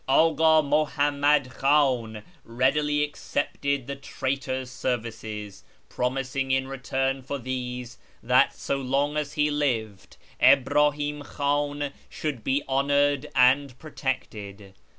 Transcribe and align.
Aka 0.09 0.63
Muhammad 0.63 1.51
Khan 1.51 2.23
readily 2.43 3.03
accepted 3.03 3.85
the 3.85 3.95
traitor's 3.95 4.71
services, 4.71 5.63
promising 5.89 6.49
in 6.49 6.67
return 6.67 7.21
for 7.21 7.37
these 7.37 7.99
that 8.23 8.51
so 8.55 8.77
long 8.77 9.15
as 9.15 9.33
he 9.33 9.51
lived 9.51 10.17
Ibrahim 10.41 11.21
Khan 11.21 11.91
should 12.09 12.43
be 12.43 12.63
honoured 12.67 13.27
and 13.35 13.77
protected. 13.77 14.73